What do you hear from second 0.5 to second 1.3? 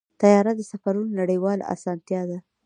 د سفرونو